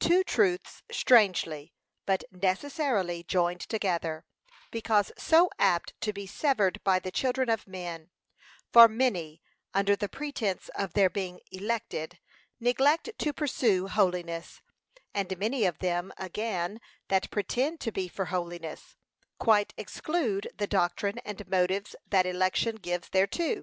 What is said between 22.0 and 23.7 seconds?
that election gives thereto.